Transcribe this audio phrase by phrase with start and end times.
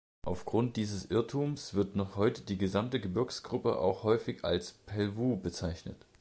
[0.25, 6.07] Aufgrund dieses Irrtums wird noch heute die gesamte Gebirgsgruppe auch häufig als Pelvoux bezeichnet.